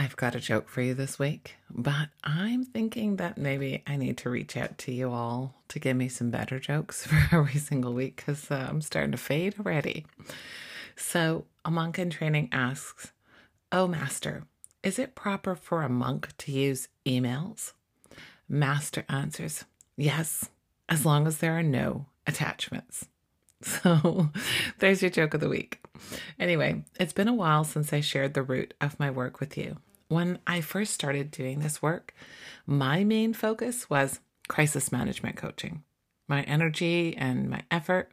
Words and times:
I've 0.00 0.14
got 0.14 0.36
a 0.36 0.40
joke 0.40 0.68
for 0.68 0.80
you 0.80 0.94
this 0.94 1.18
week, 1.18 1.56
but 1.68 2.10
I'm 2.22 2.64
thinking 2.64 3.16
that 3.16 3.36
maybe 3.36 3.82
I 3.84 3.96
need 3.96 4.16
to 4.18 4.30
reach 4.30 4.56
out 4.56 4.78
to 4.78 4.92
you 4.92 5.10
all 5.10 5.56
to 5.70 5.80
give 5.80 5.96
me 5.96 6.08
some 6.08 6.30
better 6.30 6.60
jokes 6.60 7.04
for 7.08 7.36
every 7.36 7.58
single 7.58 7.92
week 7.92 8.14
because 8.14 8.48
uh, 8.48 8.68
I'm 8.70 8.80
starting 8.80 9.10
to 9.10 9.18
fade 9.18 9.56
already. 9.58 10.06
So, 10.94 11.46
a 11.64 11.72
monk 11.72 11.98
in 11.98 12.10
training 12.10 12.48
asks, 12.52 13.10
Oh, 13.72 13.88
Master, 13.88 14.44
is 14.84 15.00
it 15.00 15.16
proper 15.16 15.56
for 15.56 15.82
a 15.82 15.88
monk 15.88 16.28
to 16.38 16.52
use 16.52 16.86
emails? 17.04 17.72
Master 18.48 19.04
answers, 19.08 19.64
Yes, 19.96 20.48
as 20.88 21.04
long 21.04 21.26
as 21.26 21.38
there 21.38 21.58
are 21.58 21.62
no 21.64 22.06
attachments. 22.24 23.08
So 23.60 24.30
there's 24.78 25.02
your 25.02 25.10
joke 25.10 25.34
of 25.34 25.40
the 25.40 25.48
week. 25.48 25.84
Anyway, 26.38 26.84
it's 27.00 27.12
been 27.12 27.26
a 27.26 27.34
while 27.34 27.64
since 27.64 27.92
I 27.92 27.98
shared 28.00 28.34
the 28.34 28.44
root 28.44 28.72
of 28.80 29.00
my 29.00 29.10
work 29.10 29.40
with 29.40 29.58
you. 29.58 29.78
When 30.08 30.38
I 30.46 30.62
first 30.62 30.94
started 30.94 31.30
doing 31.30 31.60
this 31.60 31.82
work, 31.82 32.14
my 32.66 33.04
main 33.04 33.34
focus 33.34 33.90
was 33.90 34.20
crisis 34.48 34.90
management 34.90 35.36
coaching. 35.36 35.84
My 36.26 36.42
energy 36.44 37.14
and 37.16 37.50
my 37.50 37.62
effort 37.70 38.10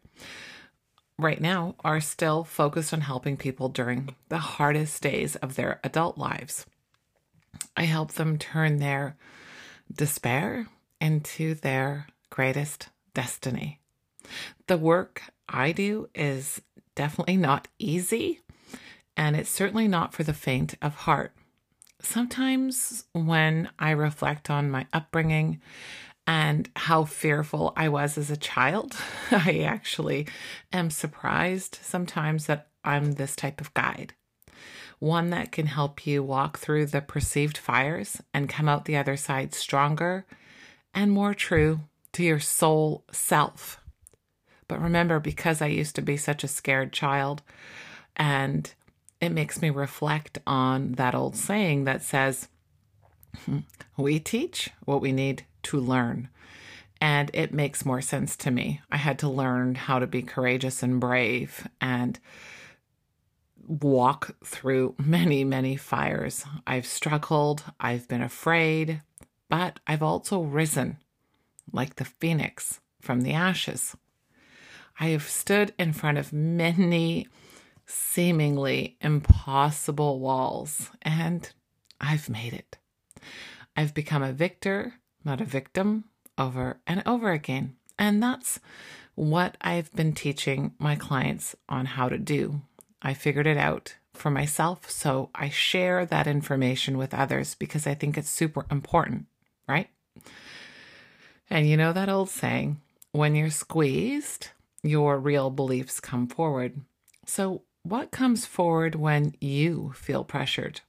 right 1.17 1.39
now 1.39 1.75
are 1.85 2.01
still 2.01 2.43
focused 2.43 2.93
on 2.93 3.01
helping 3.01 3.37
people 3.37 3.69
during 3.69 4.15
the 4.27 4.37
hardest 4.37 5.01
days 5.01 5.37
of 5.37 5.55
their 5.55 5.79
adult 5.85 6.17
lives. 6.17 6.65
I 7.77 7.83
help 7.83 8.13
them 8.13 8.37
turn 8.37 8.77
their 8.77 9.15
despair 9.93 10.67
into 10.99 11.55
their 11.55 12.07
greatest 12.29 12.89
destiny. 13.13 13.79
The 14.67 14.77
work 14.77 15.21
I 15.47 15.71
do 15.71 16.09
is 16.13 16.61
definitely 16.95 17.37
not 17.37 17.69
easy, 17.79 18.41
and 19.15 19.37
it's 19.37 19.49
certainly 19.49 19.87
not 19.87 20.13
for 20.13 20.23
the 20.23 20.33
faint 20.33 20.75
of 20.81 20.95
heart. 20.95 21.33
Sometimes 22.01 23.05
when 23.13 23.69
I 23.79 23.91
reflect 23.91 24.49
on 24.49 24.69
my 24.69 24.85
upbringing 24.93 25.61
and 26.27 26.69
how 26.75 27.05
fearful 27.05 27.73
I 27.75 27.89
was 27.89 28.17
as 28.17 28.29
a 28.29 28.37
child, 28.37 28.95
I 29.31 29.59
actually 29.59 30.27
am 30.73 30.89
surprised 30.89 31.79
sometimes 31.81 32.47
that 32.47 32.67
I'm 32.83 33.13
this 33.13 33.35
type 33.35 33.61
of 33.61 33.73
guide. 33.73 34.13
One 34.99 35.29
that 35.31 35.51
can 35.51 35.67
help 35.67 36.07
you 36.07 36.23
walk 36.23 36.57
through 36.57 36.87
the 36.87 37.01
perceived 37.01 37.57
fires 37.57 38.21
and 38.33 38.49
come 38.49 38.69
out 38.69 38.85
the 38.85 38.97
other 38.97 39.17
side 39.17 39.53
stronger 39.53 40.25
and 40.93 41.11
more 41.11 41.33
true 41.33 41.81
to 42.13 42.23
your 42.23 42.39
soul 42.39 43.03
self. 43.11 43.81
But 44.67 44.81
remember, 44.81 45.19
because 45.19 45.61
I 45.61 45.67
used 45.67 45.95
to 45.95 46.01
be 46.01 46.17
such 46.17 46.43
a 46.43 46.47
scared 46.47 46.93
child, 46.93 47.43
and 48.15 48.73
it 49.21 49.29
makes 49.29 49.61
me 49.61 49.69
reflect 49.69 50.39
on 50.45 50.93
that 50.93 51.15
old 51.15 51.35
saying 51.35 51.85
that 51.85 52.03
says, 52.03 52.47
hmm, 53.45 53.59
We 53.97 54.19
teach 54.19 54.69
what 54.85 55.01
we 55.01 55.11
need 55.11 55.45
to 55.63 55.79
learn. 55.79 56.29
And 57.01 57.29
it 57.33 57.53
makes 57.53 57.85
more 57.85 58.01
sense 58.01 58.35
to 58.37 58.51
me. 58.51 58.81
I 58.91 58.97
had 58.97 59.19
to 59.19 59.29
learn 59.29 59.75
how 59.75 59.99
to 59.99 60.07
be 60.07 60.21
courageous 60.21 60.81
and 60.81 60.99
brave 60.99 61.67
and 61.81 62.19
walk 63.67 64.35
through 64.43 64.95
many, 64.97 65.43
many 65.43 65.75
fires. 65.75 66.45
I've 66.65 66.85
struggled, 66.85 67.63
I've 67.79 68.07
been 68.07 68.21
afraid, 68.21 69.01
but 69.49 69.79
I've 69.85 70.03
also 70.03 70.41
risen 70.41 70.97
like 71.71 71.95
the 71.95 72.05
phoenix 72.05 72.79
from 73.01 73.21
the 73.21 73.33
ashes. 73.33 73.95
I 74.99 75.07
have 75.07 75.27
stood 75.27 75.73
in 75.77 75.93
front 75.93 76.17
of 76.17 76.31
many 76.31 77.27
seemingly 77.85 78.97
impossible 79.01 80.19
walls, 80.19 80.89
and 81.01 81.51
I've 81.99 82.29
made 82.29 82.53
it. 82.53 82.77
I've 83.75 83.93
become 83.93 84.23
a 84.23 84.33
victor, 84.33 84.95
not 85.23 85.41
a 85.41 85.45
victim, 85.45 86.05
over 86.37 86.79
and 86.87 87.03
over 87.05 87.31
again. 87.31 87.75
And 87.97 88.21
that's 88.21 88.59
what 89.15 89.57
I've 89.61 89.93
been 89.93 90.13
teaching 90.13 90.73
my 90.77 90.95
clients 90.95 91.55
on 91.69 91.85
how 91.85 92.09
to 92.09 92.17
do. 92.17 92.61
I 93.01 93.13
figured 93.13 93.47
it 93.47 93.57
out 93.57 93.95
for 94.13 94.29
myself, 94.29 94.89
so 94.89 95.29
I 95.35 95.49
share 95.49 96.05
that 96.05 96.27
information 96.27 96.97
with 96.97 97.13
others 97.13 97.55
because 97.55 97.85
I 97.85 97.93
think 97.93 98.17
it's 98.17 98.29
super 98.29 98.65
important, 98.71 99.25
right? 99.67 99.89
And 101.49 101.69
you 101.69 101.77
know 101.77 101.93
that 101.93 102.09
old 102.09 102.29
saying, 102.29 102.81
when 103.11 103.35
you're 103.35 103.49
squeezed, 103.49 104.49
your 104.83 105.19
real 105.19 105.49
beliefs 105.49 105.99
come 105.99 106.27
forward. 106.27 106.81
So, 107.25 107.63
what 107.85 108.09
comes 108.09 108.47
forward 108.47 108.95
when 108.95 109.35
you 109.39 109.93
feel 109.95 110.23
pressured? 110.23 110.81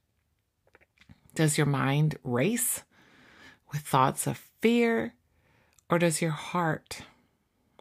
Does 1.35 1.59
your 1.59 1.67
mind 1.67 2.17
race 2.25 2.85
with 3.71 3.83
thoughts 3.83 4.27
of 4.27 4.39
fear, 4.63 5.13
or 5.91 5.99
does 5.99 6.23
your 6.23 6.31
heart 6.31 7.03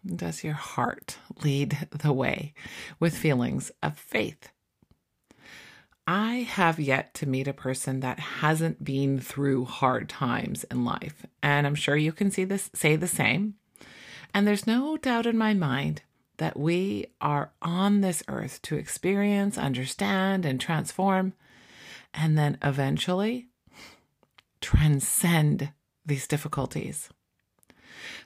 does 0.05 0.43
your 0.43 0.53
heart 0.53 1.17
lead 1.43 1.87
the 1.89 2.13
way 2.13 2.53
with 2.99 3.17
feelings 3.17 3.71
of 3.81 3.97
faith? 3.97 4.49
I 6.05 6.47
have 6.47 6.79
yet 6.79 7.15
to 7.15 7.25
meet 7.25 7.47
a 7.47 7.53
person 7.53 8.01
that 8.01 8.19
hasn't 8.19 8.83
been 8.83 9.19
through 9.19 9.65
hard 9.65 10.07
times 10.07 10.63
in 10.65 10.85
life, 10.85 11.25
and 11.41 11.65
I'm 11.65 11.73
sure 11.73 11.95
you 11.95 12.11
can 12.11 12.29
see 12.29 12.43
this 12.43 12.69
say 12.75 12.95
the 12.97 13.07
same. 13.07 13.55
And 14.31 14.45
there's 14.45 14.67
no 14.67 14.97
doubt 14.97 15.25
in 15.25 15.37
my 15.37 15.55
mind 15.55 16.03
that 16.38 16.57
we 16.57 17.07
are 17.22 17.51
on 17.62 18.01
this 18.01 18.23
earth 18.28 18.62
to 18.63 18.75
experience, 18.75 19.57
understand, 19.57 20.46
and 20.46 20.59
transform, 20.59 21.34
and 22.13 22.38
then 22.38 22.57
eventually 22.62 23.47
transcend 24.62 25.72
these 26.06 26.28
difficulties. 26.28 27.09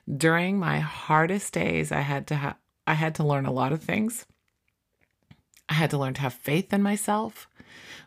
During 0.08 0.58
my 0.58 0.80
hardest 0.80 1.53
days, 1.53 1.92
I 1.92 2.02
had 2.02 2.28
to 2.28 2.36
ha- 2.36 2.58
I 2.88 2.94
had 2.94 3.16
to 3.16 3.24
learn 3.24 3.46
a 3.46 3.52
lot 3.52 3.72
of 3.72 3.84
things. 3.84 4.25
I 5.68 5.74
had 5.74 5.92
to 5.92 5.98
learn 5.98 6.16
to 6.16 6.22
have 6.22 6.34
faith 6.34 6.74
in 6.74 6.81
myself, 6.81 7.48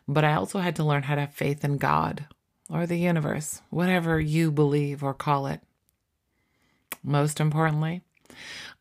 but 0.07 0.25
I 0.25 0.33
also 0.33 0.59
had 0.59 0.75
to 0.75 0.83
learn 0.83 1.03
how 1.03 1.15
to 1.15 1.21
have 1.21 1.33
faith 1.33 1.63
in 1.63 1.77
God 1.77 2.25
or 2.69 2.85
the 2.85 2.97
universe, 2.97 3.61
whatever 3.69 4.19
you 4.19 4.51
believe 4.51 5.03
or 5.03 5.13
call 5.13 5.47
it. 5.47 5.61
Most 7.01 7.39
importantly, 7.39 8.01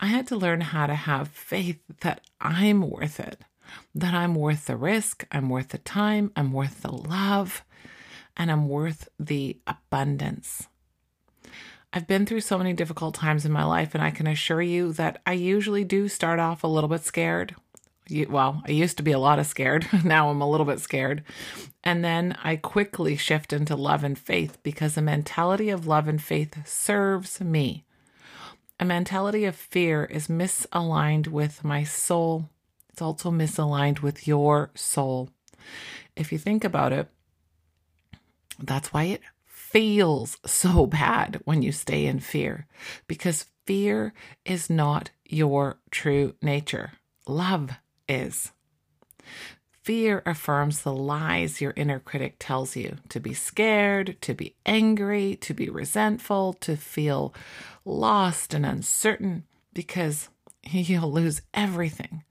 I 0.00 0.06
had 0.06 0.26
to 0.28 0.36
learn 0.36 0.60
how 0.60 0.86
to 0.86 0.94
have 0.94 1.28
faith 1.28 1.78
that 2.00 2.22
I'm 2.40 2.88
worth 2.88 3.20
it, 3.20 3.40
that 3.94 4.14
I'm 4.14 4.34
worth 4.34 4.66
the 4.66 4.76
risk, 4.76 5.26
I'm 5.30 5.48
worth 5.48 5.68
the 5.68 5.78
time, 5.78 6.32
I'm 6.36 6.52
worth 6.52 6.82
the 6.82 6.92
love, 6.92 7.64
and 8.36 8.50
I'm 8.50 8.68
worth 8.68 9.08
the 9.18 9.58
abundance. 9.66 10.66
I've 11.92 12.06
been 12.06 12.24
through 12.24 12.40
so 12.40 12.56
many 12.56 12.72
difficult 12.72 13.14
times 13.14 13.44
in 13.44 13.52
my 13.52 13.64
life, 13.64 13.94
and 13.94 14.02
I 14.02 14.10
can 14.10 14.26
assure 14.26 14.62
you 14.62 14.92
that 14.94 15.20
I 15.26 15.34
usually 15.34 15.84
do 15.84 16.08
start 16.08 16.40
off 16.40 16.64
a 16.64 16.68
little 16.68 16.88
bit 16.88 17.04
scared. 17.04 17.54
Well, 18.28 18.62
I 18.66 18.72
used 18.72 18.96
to 18.96 19.02
be 19.02 19.12
a 19.12 19.18
lot 19.18 19.38
of 19.38 19.46
scared. 19.46 19.86
Now 20.04 20.30
I'm 20.30 20.40
a 20.40 20.48
little 20.48 20.66
bit 20.66 20.80
scared. 20.80 21.22
And 21.84 22.04
then 22.04 22.36
I 22.42 22.56
quickly 22.56 23.16
shift 23.16 23.52
into 23.52 23.76
love 23.76 24.04
and 24.04 24.18
faith 24.18 24.58
because 24.62 24.94
the 24.94 25.02
mentality 25.02 25.70
of 25.70 25.86
love 25.86 26.08
and 26.08 26.20
faith 26.20 26.66
serves 26.66 27.40
me. 27.40 27.84
A 28.82 28.84
mentality 28.84 29.44
of 29.44 29.54
fear 29.54 30.04
is 30.06 30.26
misaligned 30.26 31.28
with 31.28 31.62
my 31.62 31.84
soul. 31.84 32.50
It's 32.90 33.00
also 33.00 33.30
misaligned 33.30 34.02
with 34.02 34.26
your 34.26 34.72
soul. 34.74 35.30
If 36.16 36.32
you 36.32 36.38
think 36.38 36.64
about 36.64 36.92
it, 36.92 37.06
that's 38.58 38.92
why 38.92 39.04
it 39.04 39.22
feels 39.46 40.36
so 40.44 40.86
bad 40.86 41.40
when 41.44 41.62
you 41.62 41.70
stay 41.70 42.06
in 42.06 42.18
fear, 42.18 42.66
because 43.06 43.46
fear 43.66 44.14
is 44.44 44.68
not 44.68 45.10
your 45.24 45.78
true 45.92 46.34
nature. 46.42 46.90
Love 47.28 47.70
is. 48.08 48.50
Fear 49.82 50.22
affirms 50.24 50.82
the 50.82 50.92
lies 50.92 51.60
your 51.60 51.72
inner 51.76 51.98
critic 51.98 52.36
tells 52.38 52.76
you 52.76 52.98
to 53.08 53.18
be 53.18 53.34
scared, 53.34 54.16
to 54.22 54.32
be 54.32 54.54
angry, 54.64 55.36
to 55.36 55.54
be 55.54 55.68
resentful, 55.68 56.52
to 56.54 56.76
feel 56.76 57.34
lost 57.84 58.54
and 58.54 58.64
uncertain 58.64 59.44
because 59.74 60.28
you'll 60.62 61.12
lose 61.12 61.42
everything. 61.52 62.22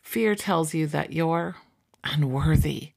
Fear 0.00 0.34
tells 0.34 0.74
you 0.74 0.86
that 0.88 1.12
you're 1.12 1.56
unworthy, 2.02 2.94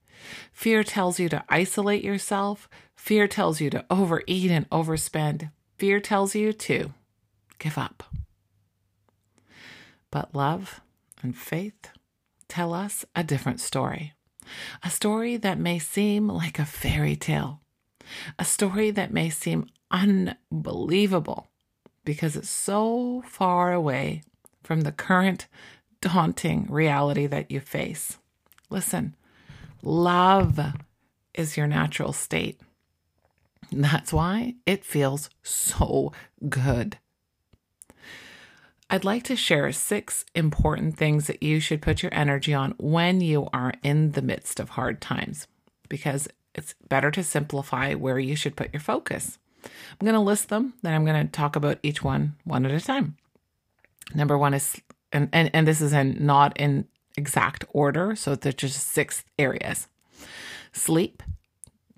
Fear 0.51 0.83
tells 0.83 1.19
you 1.19 1.29
to 1.29 1.43
isolate 1.49 2.03
yourself. 2.03 2.69
Fear 2.95 3.27
tells 3.27 3.59
you 3.59 3.69
to 3.71 3.85
overeat 3.89 4.51
and 4.51 4.69
overspend. 4.69 5.51
Fear 5.77 5.99
tells 5.99 6.35
you 6.35 6.53
to 6.53 6.93
give 7.59 7.77
up. 7.77 8.03
But 10.11 10.33
love 10.33 10.81
and 11.21 11.35
faith 11.35 11.89
tell 12.53 12.71
us 12.71 13.03
a 13.15 13.23
different 13.23 13.59
story. 13.59 14.13
A 14.83 14.89
story 14.91 15.37
that 15.37 15.57
may 15.57 15.79
seem 15.79 16.27
like 16.27 16.59
a 16.59 16.65
fairy 16.65 17.15
tale. 17.15 17.61
A 18.37 18.45
story 18.45 18.91
that 18.91 19.11
may 19.11 19.31
seem 19.31 19.65
unbelievable 19.89 21.47
because 22.05 22.35
it's 22.35 22.51
so 22.51 23.23
far 23.25 23.73
away 23.73 24.21
from 24.63 24.81
the 24.81 24.91
current 24.91 25.47
daunting 25.99 26.67
reality 26.69 27.25
that 27.25 27.49
you 27.49 27.59
face. 27.59 28.19
Listen, 28.69 29.15
love 29.81 30.59
is 31.33 31.57
your 31.57 31.65
natural 31.65 32.13
state. 32.13 32.61
That's 33.71 34.13
why 34.13 34.53
it 34.67 34.85
feels 34.85 35.31
so 35.41 36.11
good. 36.47 36.99
I'd 38.93 39.03
like 39.03 39.23
to 39.23 39.35
share 39.35 39.71
six 39.71 40.23
important 40.35 40.95
things 40.95 41.25
that 41.25 41.41
you 41.41 41.59
should 41.59 41.81
put 41.81 42.03
your 42.03 42.13
energy 42.13 42.53
on 42.53 42.75
when 42.77 43.21
you 43.21 43.49
are 43.51 43.73
in 43.81 44.11
the 44.11 44.21
midst 44.21 44.59
of 44.59 44.69
hard 44.69 45.01
times, 45.01 45.47
because 45.89 46.27
it's 46.53 46.75
better 46.89 47.09
to 47.09 47.23
simplify 47.23 47.95
where 47.95 48.19
you 48.19 48.35
should 48.35 48.55
put 48.55 48.71
your 48.71 48.81
focus. 48.81 49.39
I'm 49.65 50.05
going 50.05 50.13
to 50.13 50.19
list 50.19 50.49
them, 50.49 50.75
then 50.83 50.93
I'm 50.93 51.05
going 51.05 51.25
to 51.25 51.31
talk 51.31 51.55
about 51.55 51.79
each 51.81 52.03
one 52.03 52.35
one 52.43 52.67
at 52.67 52.71
a 52.71 52.79
time. 52.79 53.17
Number 54.13 54.37
one 54.37 54.53
is, 54.53 54.79
and, 55.11 55.27
and, 55.33 55.49
and 55.55 55.67
this 55.67 55.81
is 55.81 55.91
in 55.91 56.23
not 56.23 56.55
in 56.59 56.85
exact 57.17 57.65
order, 57.69 58.15
so 58.15 58.35
there's 58.35 58.53
just 58.53 58.89
six 58.89 59.23
areas. 59.39 59.87
Sleep, 60.71 61.23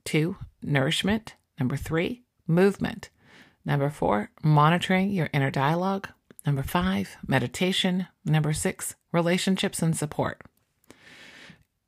two, 0.05 0.37
nourishment, 0.63 1.35
number 1.59 1.75
three, 1.75 2.21
movement, 2.47 3.09
number 3.65 3.89
four, 3.89 4.29
monitoring 4.41 5.11
your 5.11 5.29
inner 5.33 5.51
dialogue, 5.51 6.07
number 6.45 6.63
five, 6.63 7.17
meditation, 7.27 8.07
number 8.23 8.53
six, 8.53 8.95
relationships 9.11 9.81
and 9.81 9.95
support 9.95 10.41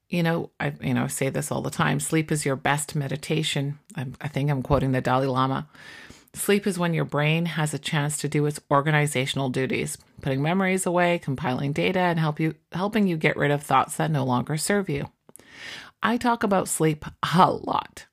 you 0.10 0.24
know, 0.24 0.52
I 0.60 0.74
you 0.82 0.94
know 0.94 1.08
say 1.08 1.30
this 1.30 1.52
all 1.52 1.62
the 1.62 1.70
time. 1.70 2.00
Sleep 2.00 2.32
is 2.32 2.46
your 2.46 2.56
best 2.56 2.96
meditation. 2.96 3.80
I'm, 3.96 4.16
I 4.22 4.28
think 4.28 4.50
I'm 4.50 4.64
quoting 4.64 4.92
the 4.92 5.02
Dalai 5.02 5.28
Lama. 5.28 5.68
Sleep 6.34 6.68
is 6.68 6.78
when 6.78 6.94
your 6.94 7.06
brain 7.06 7.46
has 7.46 7.74
a 7.74 7.80
chance 7.80 8.18
to 8.20 8.30
do 8.30 8.46
its 8.46 8.60
organizational 8.70 9.50
duties, 9.50 9.98
putting 10.22 10.42
memories 10.42 10.86
away, 10.86 11.20
compiling 11.20 11.74
data, 11.74 12.00
and 12.00 12.20
help 12.20 12.40
you 12.40 12.56
helping 12.72 13.08
you 13.08 13.18
get 13.18 13.38
rid 13.38 13.52
of 13.52 13.64
thoughts 13.64 13.98
that 13.98 14.12
no 14.12 14.24
longer 14.24 14.56
serve 14.58 14.90
you. 14.90 15.10
I 16.02 16.18
talk 16.18 16.44
about 16.44 16.68
sleep 16.68 17.06
a 17.36 17.52
lot. 17.52 18.06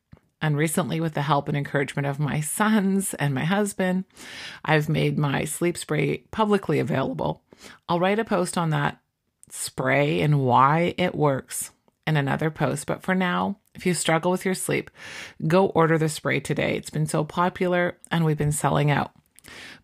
And 0.44 0.58
recently, 0.58 1.00
with 1.00 1.14
the 1.14 1.22
help 1.22 1.48
and 1.48 1.56
encouragement 1.56 2.06
of 2.06 2.20
my 2.20 2.40
sons 2.42 3.14
and 3.14 3.32
my 3.32 3.44
husband, 3.44 4.04
I've 4.62 4.90
made 4.90 5.16
my 5.16 5.46
sleep 5.46 5.78
spray 5.78 6.18
publicly 6.32 6.80
available. 6.80 7.42
I'll 7.88 7.98
write 7.98 8.18
a 8.18 8.26
post 8.26 8.58
on 8.58 8.68
that 8.68 9.00
spray 9.48 10.20
and 10.20 10.40
why 10.40 10.94
it 10.98 11.14
works 11.14 11.70
in 12.06 12.18
another 12.18 12.50
post. 12.50 12.86
But 12.86 13.02
for 13.02 13.14
now, 13.14 13.56
if 13.74 13.86
you 13.86 13.94
struggle 13.94 14.30
with 14.30 14.44
your 14.44 14.52
sleep, 14.52 14.90
go 15.48 15.68
order 15.68 15.96
the 15.96 16.10
spray 16.10 16.40
today. 16.40 16.76
It's 16.76 16.90
been 16.90 17.06
so 17.06 17.24
popular 17.24 17.96
and 18.10 18.22
we've 18.22 18.36
been 18.36 18.52
selling 18.52 18.90
out. 18.90 19.12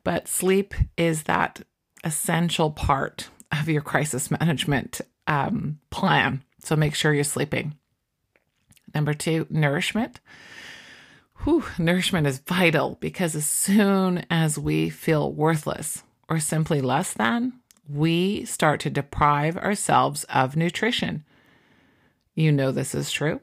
But 0.05 0.29
sleep 0.29 0.75
is 0.99 1.23
that 1.23 1.62
essential 2.05 2.71
part 2.71 3.31
of 3.51 3.71
your 3.71 3.81
crisis 3.81 4.31
management 4.31 5.01
um, 5.27 5.79
plan. 5.89 6.45
So 6.62 6.77
make 6.77 6.95
sure 6.95 7.15
you're 7.15 7.25
sleeping. 7.25 7.79
Number 8.95 9.15
two, 9.15 9.47
nourishment. 9.51 10.21
Whew, 11.45 11.65
nourishment 11.79 12.27
is 12.27 12.39
vital 12.39 12.99
because 13.01 13.35
as 13.35 13.47
soon 13.47 14.27
as 14.31 14.59
we 14.59 14.91
feel 14.91 15.33
worthless 15.33 16.03
or 16.29 16.39
simply 16.39 16.81
less 16.81 17.13
than, 17.13 17.55
we 17.89 18.45
start 18.45 18.81
to 18.81 18.91
deprive 18.91 19.57
ourselves 19.57 20.25
of 20.25 20.57
nutrition. 20.57 21.25
You 22.35 22.53
know 22.53 22.73
this 22.73 22.95
is 22.95 23.11
true. 23.11 23.41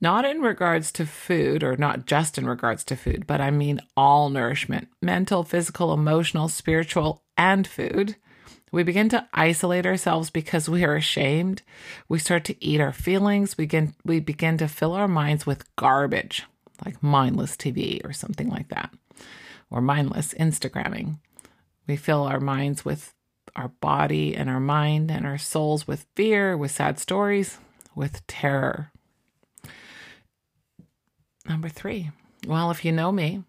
Not 0.00 0.24
in 0.24 0.40
regards 0.40 0.92
to 0.92 1.06
food, 1.06 1.62
or 1.62 1.76
not 1.76 2.04
just 2.04 2.36
in 2.36 2.46
regards 2.46 2.84
to 2.84 2.96
food, 2.96 3.26
but 3.26 3.40
I 3.40 3.50
mean 3.50 3.80
all 3.96 4.28
nourishment 4.28 4.88
mental, 5.00 5.44
physical, 5.44 5.94
emotional, 5.94 6.48
spiritual, 6.48 7.22
and 7.38 7.66
food. 7.66 8.16
We 8.74 8.82
begin 8.82 9.08
to 9.10 9.28
isolate 9.32 9.86
ourselves 9.86 10.30
because 10.30 10.68
we 10.68 10.82
are 10.82 10.96
ashamed. 10.96 11.62
We 12.08 12.18
start 12.18 12.44
to 12.46 12.64
eat 12.64 12.80
our 12.80 12.92
feelings. 12.92 13.56
We 13.56 13.66
begin, 13.66 13.94
we 14.04 14.18
begin 14.18 14.58
to 14.58 14.66
fill 14.66 14.94
our 14.94 15.06
minds 15.06 15.46
with 15.46 15.72
garbage, 15.76 16.42
like 16.84 17.00
mindless 17.00 17.56
TV 17.56 18.04
or 18.04 18.12
something 18.12 18.48
like 18.48 18.70
that, 18.70 18.92
or 19.70 19.80
mindless 19.80 20.34
Instagramming. 20.34 21.20
We 21.86 21.94
fill 21.94 22.24
our 22.24 22.40
minds 22.40 22.84
with 22.84 23.14
our 23.54 23.68
body 23.68 24.34
and 24.34 24.50
our 24.50 24.58
mind 24.58 25.08
and 25.08 25.24
our 25.24 25.38
souls 25.38 25.86
with 25.86 26.06
fear, 26.16 26.56
with 26.56 26.72
sad 26.72 26.98
stories, 26.98 27.58
with 27.94 28.26
terror. 28.26 28.90
Number 31.46 31.68
three, 31.68 32.10
well, 32.44 32.72
if 32.72 32.84
you 32.84 32.90
know 32.90 33.12
me, 33.12 33.44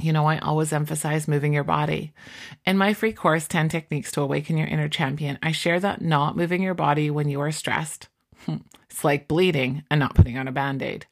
you 0.00 0.12
know 0.12 0.26
I 0.26 0.38
always 0.38 0.72
emphasize 0.72 1.28
moving 1.28 1.52
your 1.52 1.64
body. 1.64 2.12
In 2.66 2.76
my 2.76 2.94
free 2.94 3.12
course, 3.12 3.46
10 3.46 3.68
Techniques 3.68 4.12
to 4.12 4.20
Awaken 4.20 4.56
Your 4.56 4.68
Inner 4.68 4.88
Champion, 4.88 5.38
I 5.42 5.52
share 5.52 5.80
that 5.80 6.02
not 6.02 6.36
moving 6.36 6.62
your 6.62 6.74
body 6.74 7.10
when 7.10 7.28
you 7.28 7.40
are 7.40 7.52
stressed, 7.52 8.08
hmm, 8.44 8.56
it's 8.90 9.04
like 9.04 9.28
bleeding 9.28 9.84
and 9.90 10.00
not 10.00 10.14
putting 10.14 10.38
on 10.38 10.48
a 10.48 10.52
band 10.52 10.82
aid. 10.82 11.06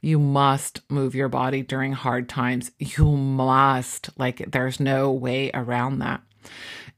You 0.00 0.18
must 0.18 0.80
move 0.90 1.14
your 1.14 1.28
body 1.28 1.62
during 1.62 1.92
hard 1.92 2.28
times. 2.28 2.70
You 2.78 3.16
must. 3.16 4.10
Like, 4.16 4.50
there's 4.50 4.78
no 4.78 5.10
way 5.10 5.50
around 5.54 5.98
that. 5.98 6.22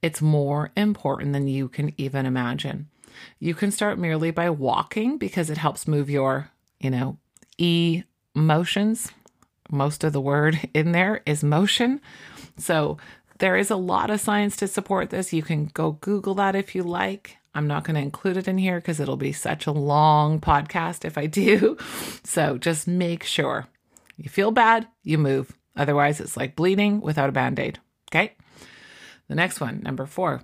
It's 0.02 0.22
more 0.22 0.70
important 0.76 1.32
than 1.32 1.48
you 1.48 1.68
can 1.68 1.92
even 1.96 2.26
imagine. 2.26 2.88
You 3.40 3.54
can 3.54 3.70
start 3.70 3.98
merely 3.98 4.30
by 4.30 4.50
walking 4.50 5.18
because 5.18 5.50
it 5.50 5.58
helps 5.58 5.88
move 5.88 6.08
your, 6.08 6.50
you 6.78 6.90
know, 6.90 7.18
emotions. 7.58 9.10
Most 9.70 10.04
of 10.04 10.12
the 10.12 10.20
word 10.20 10.58
in 10.74 10.92
there 10.92 11.22
is 11.26 11.44
motion. 11.44 12.00
So 12.56 12.98
there 13.38 13.56
is 13.56 13.70
a 13.70 13.76
lot 13.76 14.10
of 14.10 14.20
science 14.20 14.56
to 14.56 14.66
support 14.66 15.10
this. 15.10 15.32
You 15.32 15.42
can 15.42 15.66
go 15.66 15.92
Google 15.92 16.34
that 16.36 16.56
if 16.56 16.74
you 16.74 16.82
like. 16.82 17.36
I'm 17.54 17.66
not 17.66 17.84
going 17.84 17.96
to 17.96 18.00
include 18.02 18.36
it 18.36 18.48
in 18.48 18.58
here 18.58 18.76
because 18.76 19.00
it'll 19.00 19.16
be 19.16 19.32
such 19.32 19.66
a 19.66 19.72
long 19.72 20.40
podcast 20.40 21.04
if 21.04 21.18
I 21.18 21.26
do. 21.26 21.76
So 22.24 22.58
just 22.58 22.86
make 22.86 23.24
sure 23.24 23.68
you 24.18 24.28
feel 24.28 24.50
bad, 24.50 24.86
you 25.02 25.16
move. 25.16 25.56
Otherwise, 25.76 26.20
it's 26.20 26.36
like 26.36 26.56
bleeding 26.56 27.00
without 27.00 27.30
a 27.30 27.32
band 27.32 27.58
aid. 27.58 27.78
Okay. 28.10 28.34
The 29.28 29.34
next 29.34 29.60
one, 29.60 29.80
number 29.82 30.04
four, 30.04 30.42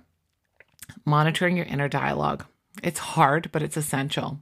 monitoring 1.05 1.57
your 1.57 1.67
inner 1.67 1.87
dialogue. 1.87 2.45
It's 2.81 2.99
hard, 2.99 3.51
but 3.51 3.61
it's 3.61 3.77
essential. 3.77 4.39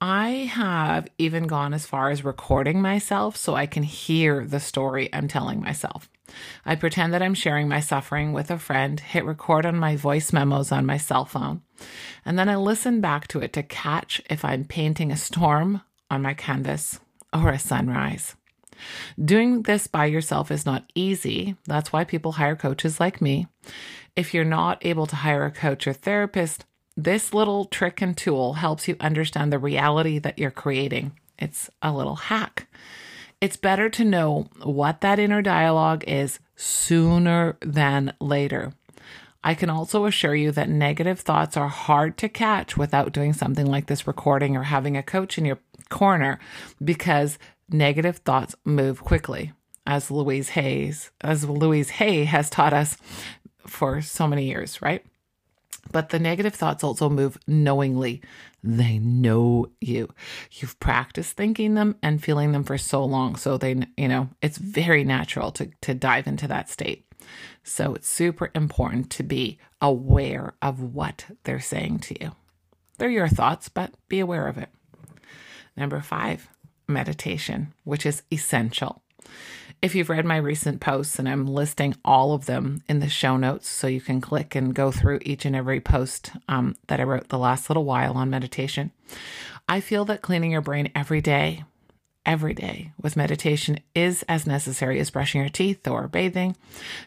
I 0.00 0.50
have 0.52 1.08
even 1.18 1.46
gone 1.46 1.74
as 1.74 1.84
far 1.84 2.10
as 2.10 2.24
recording 2.24 2.80
myself 2.80 3.36
so 3.36 3.54
I 3.54 3.66
can 3.66 3.82
hear 3.82 4.46
the 4.46 4.60
story 4.60 5.10
I'm 5.12 5.28
telling 5.28 5.60
myself. 5.60 6.08
I 6.64 6.76
pretend 6.76 7.12
that 7.12 7.22
I'm 7.22 7.34
sharing 7.34 7.68
my 7.68 7.80
suffering 7.80 8.32
with 8.32 8.50
a 8.50 8.58
friend, 8.58 8.98
hit 8.98 9.26
record 9.26 9.66
on 9.66 9.76
my 9.76 9.96
voice 9.96 10.32
memos 10.32 10.72
on 10.72 10.86
my 10.86 10.96
cell 10.96 11.26
phone, 11.26 11.60
and 12.24 12.38
then 12.38 12.48
I 12.48 12.56
listen 12.56 13.00
back 13.02 13.28
to 13.28 13.40
it 13.40 13.52
to 13.54 13.62
catch 13.62 14.22
if 14.30 14.42
I'm 14.44 14.64
painting 14.64 15.12
a 15.12 15.16
storm 15.16 15.82
on 16.10 16.22
my 16.22 16.32
canvas 16.32 16.98
or 17.32 17.50
a 17.50 17.58
sunrise. 17.58 18.36
Doing 19.22 19.62
this 19.62 19.86
by 19.86 20.06
yourself 20.06 20.50
is 20.50 20.64
not 20.64 20.90
easy. 20.94 21.56
That's 21.66 21.92
why 21.92 22.04
people 22.04 22.32
hire 22.32 22.56
coaches 22.56 23.00
like 23.00 23.20
me. 23.20 23.48
If 24.16 24.32
you're 24.32 24.44
not 24.44 24.84
able 24.84 25.06
to 25.06 25.16
hire 25.16 25.44
a 25.44 25.50
coach 25.50 25.86
or 25.86 25.92
therapist, 25.92 26.64
this 27.04 27.32
little 27.32 27.64
trick 27.64 28.02
and 28.02 28.16
tool 28.16 28.54
helps 28.54 28.86
you 28.86 28.96
understand 29.00 29.52
the 29.52 29.58
reality 29.58 30.18
that 30.18 30.38
you're 30.38 30.50
creating. 30.50 31.12
It's 31.38 31.70
a 31.80 31.92
little 31.92 32.16
hack. 32.16 32.66
It's 33.40 33.56
better 33.56 33.88
to 33.88 34.04
know 34.04 34.48
what 34.62 35.00
that 35.00 35.18
inner 35.18 35.40
dialogue 35.40 36.04
is 36.06 36.40
sooner 36.56 37.56
than 37.60 38.12
later. 38.20 38.74
I 39.42 39.54
can 39.54 39.70
also 39.70 40.04
assure 40.04 40.34
you 40.34 40.52
that 40.52 40.68
negative 40.68 41.20
thoughts 41.20 41.56
are 41.56 41.68
hard 41.68 42.18
to 42.18 42.28
catch 42.28 42.76
without 42.76 43.12
doing 43.12 43.32
something 43.32 43.64
like 43.64 43.86
this 43.86 44.06
recording 44.06 44.54
or 44.54 44.64
having 44.64 44.98
a 44.98 45.02
coach 45.02 45.38
in 45.38 45.46
your 45.46 45.58
corner 45.88 46.38
because 46.84 47.38
negative 47.70 48.18
thoughts 48.18 48.54
move 48.66 49.02
quickly. 49.02 49.52
As 49.86 50.10
Louise 50.10 50.50
Hayes, 50.50 51.10
as 51.22 51.48
Louise 51.48 51.88
Hay 51.90 52.24
has 52.24 52.50
taught 52.50 52.74
us 52.74 52.98
for 53.66 54.02
so 54.02 54.28
many 54.28 54.44
years, 54.46 54.82
right? 54.82 55.02
But 55.92 56.10
the 56.10 56.18
negative 56.18 56.54
thoughts 56.54 56.84
also 56.84 57.08
move 57.08 57.38
knowingly. 57.46 58.22
They 58.62 58.98
know 58.98 59.66
you. 59.80 60.12
You've 60.52 60.78
practiced 60.78 61.36
thinking 61.36 61.74
them 61.74 61.96
and 62.02 62.22
feeling 62.22 62.52
them 62.52 62.64
for 62.64 62.78
so 62.78 63.04
long. 63.04 63.36
So 63.36 63.56
they, 63.56 63.86
you 63.96 64.08
know, 64.08 64.28
it's 64.42 64.58
very 64.58 65.04
natural 65.04 65.50
to, 65.52 65.70
to 65.82 65.94
dive 65.94 66.26
into 66.26 66.46
that 66.48 66.68
state. 66.68 67.06
So 67.62 67.94
it's 67.94 68.08
super 68.08 68.50
important 68.54 69.10
to 69.10 69.22
be 69.22 69.58
aware 69.80 70.54
of 70.62 70.80
what 70.80 71.26
they're 71.44 71.60
saying 71.60 72.00
to 72.00 72.22
you. 72.22 72.32
They're 72.98 73.10
your 73.10 73.28
thoughts, 73.28 73.68
but 73.68 73.94
be 74.08 74.20
aware 74.20 74.46
of 74.46 74.58
it. 74.58 74.68
Number 75.76 76.00
five, 76.00 76.48
meditation, 76.86 77.72
which 77.84 78.04
is 78.04 78.22
essential. 78.30 79.02
If 79.82 79.94
you've 79.94 80.10
read 80.10 80.26
my 80.26 80.36
recent 80.36 80.78
posts, 80.80 81.18
and 81.18 81.26
I'm 81.26 81.46
listing 81.46 81.94
all 82.04 82.34
of 82.34 82.44
them 82.44 82.82
in 82.86 83.00
the 83.00 83.08
show 83.08 83.38
notes, 83.38 83.66
so 83.66 83.86
you 83.86 84.02
can 84.02 84.20
click 84.20 84.54
and 84.54 84.74
go 84.74 84.90
through 84.90 85.20
each 85.22 85.46
and 85.46 85.56
every 85.56 85.80
post 85.80 86.32
um, 86.48 86.76
that 86.88 87.00
I 87.00 87.04
wrote 87.04 87.28
the 87.30 87.38
last 87.38 87.70
little 87.70 87.84
while 87.84 88.14
on 88.18 88.28
meditation, 88.28 88.92
I 89.66 89.80
feel 89.80 90.04
that 90.04 90.20
cleaning 90.20 90.50
your 90.50 90.60
brain 90.60 90.90
every 90.94 91.22
day, 91.22 91.64
every 92.26 92.52
day 92.52 92.92
with 93.00 93.16
meditation 93.16 93.78
is 93.94 94.22
as 94.28 94.46
necessary 94.46 95.00
as 95.00 95.08
brushing 95.08 95.40
your 95.40 95.48
teeth 95.48 95.88
or 95.88 96.08
bathing. 96.08 96.56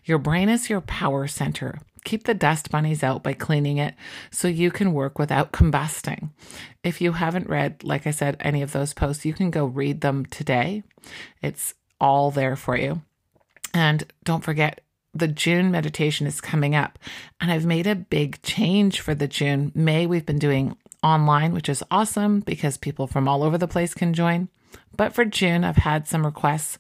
Your 0.04 0.18
brain 0.18 0.50
is 0.50 0.68
your 0.68 0.82
power 0.82 1.28
center. 1.28 1.80
Keep 2.04 2.24
the 2.24 2.34
dust 2.34 2.72
bunnies 2.72 3.04
out 3.04 3.22
by 3.22 3.34
cleaning 3.34 3.78
it 3.78 3.94
so 4.32 4.48
you 4.48 4.72
can 4.72 4.94
work 4.94 5.20
without 5.20 5.52
combusting. 5.52 6.32
If 6.84 7.02
you 7.02 7.12
haven't 7.12 7.50
read, 7.50 7.84
like 7.84 8.08
I 8.08 8.12
said, 8.12 8.36
any 8.40 8.64
of 8.64 8.72
those 8.72 8.96
posts, 8.96 9.26
you 9.26 9.34
can 9.34 9.52
go 9.52 9.66
read 9.66 10.02
them 10.02 10.26
today. 10.26 10.82
It's 11.42 11.76
all 12.04 12.30
there 12.30 12.56
for 12.56 12.78
you. 12.78 13.02
And 13.74 14.04
don't 14.24 14.44
forget, 14.44 14.82
the 15.16 15.28
June 15.28 15.72
meditation 15.72 16.28
is 16.28 16.42
coming 16.42 16.76
up, 16.76 17.00
and 17.40 17.52
I've 17.52 17.66
made 17.66 17.88
a 17.88 17.96
big 17.96 18.42
change 18.44 19.00
for 19.00 19.16
the 19.16 19.28
June. 19.28 19.72
May 19.74 20.06
we've 20.06 20.26
been 20.26 20.40
doing 20.40 20.76
online, 21.02 21.54
which 21.54 21.70
is 21.70 21.84
awesome 21.90 22.42
because 22.42 22.78
people 22.78 23.08
from 23.08 23.28
all 23.28 23.42
over 23.42 23.58
the 23.58 23.68
place 23.68 23.94
can 23.94 24.14
join. 24.14 24.50
But 24.96 25.14
for 25.14 25.24
June, 25.24 25.64
I've 25.64 25.78
had 25.78 26.08
some 26.08 26.26
requests 26.26 26.78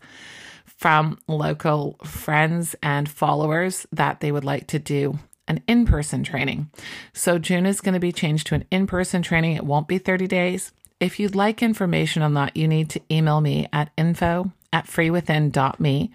from 0.66 1.20
local 1.28 1.98
friends 2.04 2.76
and 2.84 3.08
followers 3.08 3.88
that 3.92 4.20
they 4.20 4.32
would 4.32 4.46
like 4.46 4.68
to 4.68 4.80
do 4.80 5.20
an 5.48 5.62
in 5.68 5.86
person 5.86 6.24
training. 6.24 6.70
So 7.14 7.38
June 7.40 7.66
is 7.66 7.82
going 7.82 7.94
to 7.94 8.00
be 8.00 8.12
changed 8.12 8.48
to 8.48 8.56
an 8.56 8.66
in 8.72 8.88
person 8.88 9.22
training. 9.22 9.56
It 9.56 9.66
won't 9.66 9.88
be 9.88 9.98
30 9.98 10.28
days. 10.28 10.72
If 11.00 11.20
you'd 11.20 11.36
like 11.36 11.62
information 11.62 12.22
on 12.24 12.34
that, 12.34 12.58
you 12.58 12.68
need 12.68 12.90
to 12.92 13.02
email 13.12 13.42
me 13.42 13.68
at 13.72 13.92
info 13.98 14.52
at 14.74 14.88
freewithin.me 14.88 16.12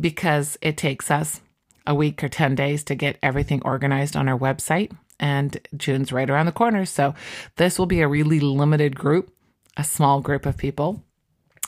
because 0.00 0.58
it 0.60 0.76
takes 0.76 1.10
us 1.10 1.40
a 1.86 1.94
week 1.94 2.24
or 2.24 2.28
10 2.28 2.54
days 2.56 2.82
to 2.84 2.94
get 2.94 3.18
everything 3.22 3.62
organized 3.64 4.16
on 4.16 4.28
our 4.28 4.38
website. 4.38 4.90
And 5.20 5.60
June's 5.76 6.12
right 6.12 6.28
around 6.28 6.46
the 6.46 6.52
corner. 6.52 6.84
So 6.86 7.14
this 7.56 7.78
will 7.78 7.86
be 7.86 8.00
a 8.00 8.08
really 8.08 8.40
limited 8.40 8.96
group, 8.96 9.32
a 9.76 9.84
small 9.84 10.20
group 10.20 10.46
of 10.46 10.56
people 10.56 11.04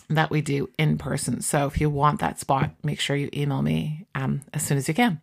that 0.09 0.31
we 0.31 0.41
do 0.41 0.69
in 0.79 0.99
person. 0.99 1.41
So 1.43 1.67
if 1.67 1.81
you 1.81 1.91
want 1.91 2.21
that 2.21 2.41
spot, 2.41 2.71
make 2.83 3.01
sure 3.01 3.17
you 3.17 3.29
email 3.35 3.63
me 3.63 4.07
um, 4.15 4.43
as 4.53 4.63
soon 4.63 4.79
as 4.79 4.89
you 4.89 4.95
can. 4.95 5.21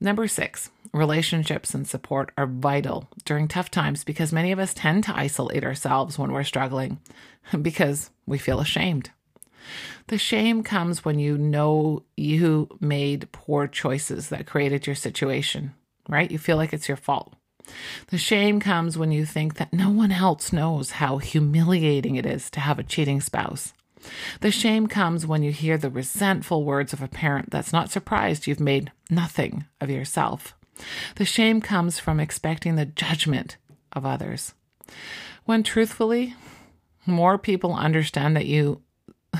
Number 0.00 0.26
six, 0.26 0.70
relationships 0.92 1.74
and 1.74 1.86
support 1.86 2.32
are 2.36 2.46
vital 2.46 3.08
during 3.24 3.46
tough 3.46 3.70
times 3.70 4.04
because 4.04 4.32
many 4.32 4.52
of 4.52 4.58
us 4.58 4.74
tend 4.74 5.04
to 5.04 5.16
isolate 5.16 5.64
ourselves 5.64 6.18
when 6.18 6.32
we're 6.32 6.44
struggling 6.44 7.00
because 7.62 8.10
we 8.26 8.38
feel 8.38 8.60
ashamed. 8.60 9.10
The 10.08 10.18
shame 10.18 10.62
comes 10.62 11.04
when 11.04 11.18
you 11.18 11.38
know 11.38 12.04
you 12.16 12.68
made 12.80 13.30
poor 13.32 13.66
choices 13.66 14.28
that 14.28 14.46
created 14.46 14.86
your 14.86 14.96
situation, 14.96 15.74
right? 16.08 16.30
You 16.30 16.38
feel 16.38 16.56
like 16.56 16.72
it's 16.72 16.88
your 16.88 16.96
fault. 16.96 17.34
The 18.08 18.18
shame 18.18 18.60
comes 18.60 18.98
when 18.98 19.10
you 19.10 19.24
think 19.24 19.54
that 19.54 19.72
no 19.72 19.90
one 19.90 20.12
else 20.12 20.52
knows 20.52 20.92
how 20.92 21.18
humiliating 21.18 22.16
it 22.16 22.26
is 22.26 22.50
to 22.50 22.60
have 22.60 22.78
a 22.78 22.84
cheating 22.84 23.20
spouse. 23.20 23.72
The 24.40 24.50
shame 24.50 24.86
comes 24.86 25.26
when 25.26 25.42
you 25.42 25.50
hear 25.50 25.78
the 25.78 25.90
resentful 25.90 26.64
words 26.64 26.92
of 26.92 27.00
a 27.00 27.08
parent 27.08 27.50
that's 27.50 27.72
not 27.72 27.90
surprised 27.90 28.46
you've 28.46 28.60
made 28.60 28.92
nothing 29.10 29.64
of 29.80 29.90
yourself. 29.90 30.54
The 31.16 31.24
shame 31.24 31.60
comes 31.60 31.98
from 31.98 32.20
expecting 32.20 32.76
the 32.76 32.84
judgment 32.84 33.56
of 33.92 34.04
others. 34.04 34.54
When 35.44 35.62
truthfully, 35.62 36.34
more 37.06 37.38
people 37.38 37.74
understand 37.74 38.36
that 38.36 38.46
you 38.46 38.82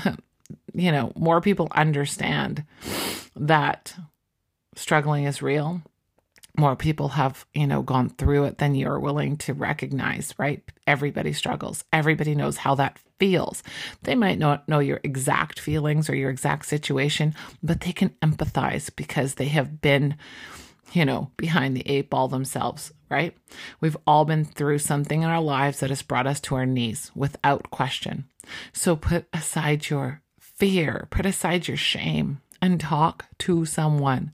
you 0.73 0.91
know, 0.91 1.11
more 1.15 1.41
people 1.41 1.67
understand 1.71 2.63
that 3.35 3.95
struggling 4.75 5.25
is 5.25 5.41
real. 5.41 5.81
More 6.57 6.75
people 6.75 7.09
have, 7.09 7.45
you 7.53 7.67
know, 7.67 7.81
gone 7.81 8.09
through 8.09 8.45
it 8.45 8.59
than 8.59 8.75
you're 8.75 8.99
willing 8.99 9.35
to 9.37 9.53
recognize, 9.53 10.33
right? 10.37 10.63
Everybody 10.87 11.33
struggles. 11.33 11.83
Everybody 11.91 12.33
knows 12.33 12.57
how 12.57 12.75
that 12.75 12.97
feels. 13.19 13.61
They 14.03 14.15
might 14.15 14.39
not 14.39 14.67
know 14.69 14.79
your 14.79 15.01
exact 15.03 15.59
feelings 15.59 16.09
or 16.09 16.15
your 16.15 16.29
exact 16.29 16.65
situation, 16.67 17.35
but 17.61 17.81
they 17.81 17.91
can 17.91 18.09
empathize 18.21 18.89
because 18.95 19.35
they 19.35 19.47
have 19.47 19.81
been, 19.81 20.15
you 20.93 21.05
know, 21.05 21.31
behind 21.37 21.75
the 21.75 21.87
eight 21.87 22.09
ball 22.09 22.27
themselves, 22.27 22.93
right? 23.09 23.35
We've 23.81 23.97
all 24.05 24.25
been 24.25 24.45
through 24.45 24.79
something 24.79 25.21
in 25.21 25.29
our 25.29 25.41
lives 25.41 25.79
that 25.79 25.89
has 25.89 26.01
brought 26.01 26.27
us 26.27 26.39
to 26.41 26.55
our 26.55 26.65
knees 26.65 27.11
without 27.15 27.71
question. 27.71 28.25
So 28.73 28.95
put 28.95 29.27
aside 29.33 29.89
your 29.89 30.21
fear, 30.39 31.07
put 31.09 31.25
aside 31.25 31.67
your 31.67 31.77
shame, 31.77 32.41
and 32.61 32.79
talk 32.79 33.25
to 33.39 33.65
someone 33.65 34.31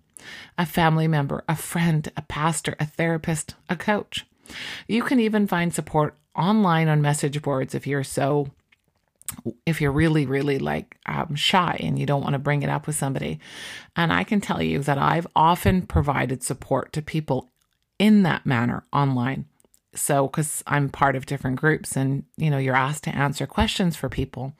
a 0.55 0.67
family 0.67 1.07
member, 1.07 1.43
a 1.49 1.55
friend, 1.55 2.11
a 2.15 2.21
pastor, 2.21 2.75
a 2.79 2.85
therapist, 2.85 3.55
a 3.69 3.75
coach. 3.75 4.27
You 4.87 5.01
can 5.01 5.19
even 5.19 5.47
find 5.47 5.73
support 5.73 6.15
online 6.35 6.87
on 6.87 7.01
message 7.01 7.41
boards 7.41 7.73
if 7.73 7.87
you're 7.87 8.03
so 8.03 8.51
if 9.65 9.81
you're 9.81 9.91
really 9.91 10.25
really 10.25 10.59
like 10.59 10.97
um, 11.05 11.35
shy 11.35 11.77
and 11.79 11.97
you 11.97 12.05
don't 12.05 12.21
want 12.21 12.33
to 12.33 12.39
bring 12.39 12.63
it 12.63 12.69
up 12.69 12.87
with 12.87 12.95
somebody 12.95 13.39
and 13.95 14.11
i 14.11 14.23
can 14.23 14.41
tell 14.41 14.61
you 14.61 14.79
that 14.79 14.97
i've 14.97 15.27
often 15.35 15.81
provided 15.81 16.43
support 16.43 16.91
to 16.93 17.01
people 17.01 17.49
in 17.99 18.23
that 18.23 18.45
manner 18.45 18.83
online 18.91 19.45
so 19.93 20.27
because 20.27 20.63
i'm 20.67 20.89
part 20.89 21.15
of 21.15 21.25
different 21.25 21.59
groups 21.59 21.95
and 21.95 22.23
you 22.37 22.49
know 22.49 22.57
you're 22.57 22.75
asked 22.75 23.03
to 23.03 23.15
answer 23.15 23.45
questions 23.45 23.95
for 23.95 24.09
people 24.09 24.53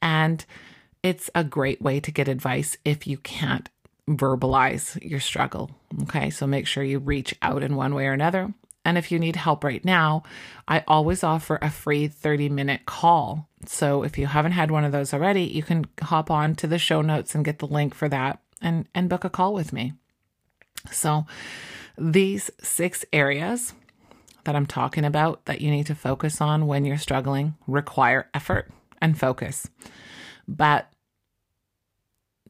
and 0.00 0.44
it's 1.02 1.30
a 1.34 1.44
great 1.44 1.80
way 1.80 1.98
to 2.00 2.10
get 2.10 2.28
advice 2.28 2.76
if 2.84 3.06
you 3.06 3.16
can't 3.18 3.68
verbalize 4.16 5.02
your 5.08 5.20
struggle. 5.20 5.70
Okay, 6.02 6.30
so 6.30 6.46
make 6.46 6.66
sure 6.66 6.82
you 6.82 6.98
reach 6.98 7.34
out 7.42 7.62
in 7.62 7.76
one 7.76 7.94
way 7.94 8.06
or 8.06 8.12
another. 8.12 8.52
And 8.84 8.96
if 8.96 9.12
you 9.12 9.18
need 9.18 9.36
help 9.36 9.62
right 9.62 9.84
now, 9.84 10.22
I 10.66 10.84
always 10.88 11.22
offer 11.22 11.58
a 11.60 11.70
free 11.70 12.08
30 12.08 12.48
minute 12.48 12.86
call. 12.86 13.48
So 13.66 14.02
if 14.02 14.16
you 14.16 14.26
haven't 14.26 14.52
had 14.52 14.70
one 14.70 14.84
of 14.84 14.92
those 14.92 15.12
already, 15.12 15.42
you 15.42 15.62
can 15.62 15.84
hop 16.00 16.30
on 16.30 16.54
to 16.56 16.66
the 16.66 16.78
show 16.78 17.02
notes 17.02 17.34
and 17.34 17.44
get 17.44 17.58
the 17.58 17.66
link 17.66 17.94
for 17.94 18.08
that 18.08 18.40
and, 18.62 18.88
and 18.94 19.08
book 19.08 19.24
a 19.24 19.30
call 19.30 19.52
with 19.52 19.72
me. 19.72 19.92
So 20.90 21.26
these 21.98 22.50
six 22.62 23.04
areas 23.12 23.74
that 24.44 24.56
I'm 24.56 24.66
talking 24.66 25.04
about 25.04 25.44
that 25.44 25.60
you 25.60 25.70
need 25.70 25.86
to 25.86 25.94
focus 25.94 26.40
on 26.40 26.66
when 26.66 26.86
you're 26.86 26.96
struggling 26.96 27.56
require 27.66 28.30
effort 28.32 28.70
and 29.00 29.18
focus. 29.18 29.68
But 30.48 30.90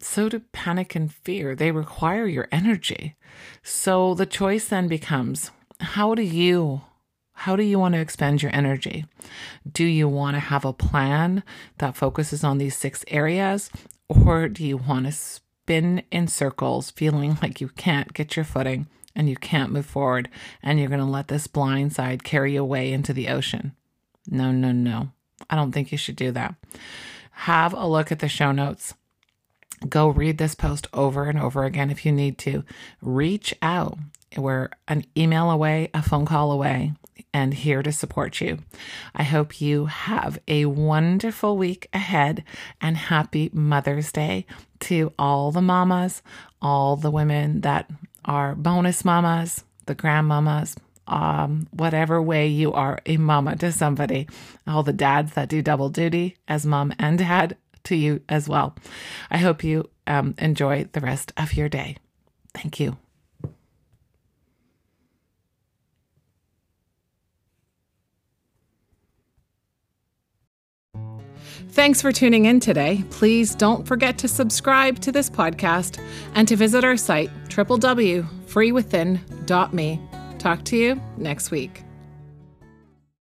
so 0.01 0.29
do 0.29 0.41
panic 0.53 0.95
and 0.95 1.13
fear. 1.13 1.55
They 1.55 1.73
require 1.73 2.27
your 2.27 2.49
energy. 2.53 3.17
So 3.63 4.15
the 4.15 4.27
choice 4.27 4.69
then 4.69 4.89
becomes 4.89 5.51
how 5.81 6.15
do 6.15 6.23
you 6.23 6.83
how 7.33 7.57
do 7.57 7.63
you 7.63 7.79
want 7.79 7.95
to 7.95 8.01
expend 8.01 8.43
your 8.43 8.55
energy? 8.55 9.07
Do 9.71 9.85
you 9.85 10.09
want 10.09 10.37
to 10.37 10.41
have 10.41 10.65
a 10.67 10.75
plan 10.75 11.43
that 11.79 11.97
focuses 11.97 12.45
on 12.45 12.59
these 12.59 12.77
six 12.77 13.03
areas 13.09 13.71
or 14.09 14.47
do 14.49 14.65
you 14.65 14.77
want 14.77 15.07
to 15.07 15.13
spin 15.13 16.03
in 16.11 16.29
circles 16.29 16.91
feeling 16.91 17.39
like 17.41 17.61
you 17.61 17.69
can't 17.69 18.13
get 18.13 18.37
your 18.37 18.45
footing 18.45 18.89
and 19.17 19.31
you 19.31 19.37
can't 19.37 19.73
move 19.73 19.87
forward 19.87 20.29
and 20.63 20.79
you're 20.79 20.89
going 20.89 21.01
to 21.01 21.07
let 21.07 21.29
this 21.29 21.47
blind 21.47 21.95
side 21.95 22.25
carry 22.25 22.55
you 22.55 22.61
away 22.61 22.93
into 22.93 23.15
the 23.15 23.29
ocean? 23.29 23.75
No, 24.27 24.53
no, 24.53 24.73
no. 24.73 25.13
I 25.49 25.57
don't 25.57 25.73
think 25.73 25.91
you 25.91 25.99
should 25.99 26.17
do 26.17 26.33
that 26.33 26.57
have 27.41 27.73
a 27.73 27.87
look 27.87 28.13
at 28.13 28.19
the 28.19 28.29
show 28.29 28.53
notes. 28.53 28.93
Go 29.89 30.09
read 30.09 30.39
this 30.39 30.55
post 30.55 30.87
over 30.93 31.25
and 31.25 31.39
over 31.39 31.65
again 31.65 31.91
if 31.91 32.05
you 32.05 32.13
need 32.13 32.39
to. 32.39 32.65
Reach 33.01 33.55
out. 33.63 33.99
We're 34.37 34.69
an 34.87 35.05
email 35.17 35.51
away, 35.51 35.91
a 35.95 36.03
phone 36.03 36.27
call 36.27 36.53
away, 36.53 36.93
and 37.33 37.55
here 37.55 37.83
to 37.83 37.91
support 37.91 38.41
you. 38.41 38.59
I 39.15 39.23
hope 39.23 39.61
you 39.61 39.87
have 39.87 40.39
a 40.47 40.67
wonderful 40.67 41.57
week 41.57 41.89
ahead 41.93 42.45
and 42.81 42.97
happy 42.97 43.51
Mother's 43.53 44.13
Day 44.13 44.47
to 44.81 45.13
all 45.19 45.51
the 45.51 45.63
mamas, 45.63 46.23
all 46.61 46.97
the 46.97 47.11
women 47.11 47.63
that 47.63 47.91
are 48.25 48.55
bonus 48.55 49.05
mamas, 49.05 49.65
the 49.87 49.95
grandmamas, 49.95 50.77
um, 51.07 51.67
whatever 51.73 52.23
way 52.23 52.47
you 52.47 52.73
are 52.73 53.01
a 53.07 53.17
mama 53.17 53.57
to 53.57 53.73
somebody, 53.73 54.29
all 54.67 54.83
the 54.83 54.93
dads 54.93 55.33
that 55.33 55.49
do 55.49 55.63
double 55.63 55.89
duty 55.89 56.37
as 56.47 56.65
mom 56.65 56.93
and 56.99 57.19
dad 57.19 57.57
to 57.85 57.97
you 57.97 58.21
as 58.29 58.49
well. 58.49 58.77
I 59.31 59.39
hope 59.39 59.65
you 59.65 59.89
um, 60.07 60.35
enjoy 60.39 60.89
the 60.93 61.01
rest 61.01 61.33
of 61.37 61.55
your 61.55 61.69
day. 61.69 61.97
Thank 62.55 62.79
you. 62.81 62.97
Thanks 71.71 72.03
for 72.03 72.11
tuning 72.11 72.47
in 72.47 72.59
today. 72.59 73.05
Please 73.11 73.55
don't 73.55 73.87
forget 73.87 74.19
to 74.19 74.27
subscribe 74.29 74.99
to 75.01 75.13
this 75.13 75.31
podcast 75.31 76.03
and 76.35 76.49
to 76.49 76.57
visit 76.57 76.83
our 76.85 76.97
site, 76.97 77.31
www.freewithin.me 77.49 80.01
Talk 80.41 80.65
to 80.65 80.77
you 80.77 81.01
next 81.19 81.51
week. 81.51 81.85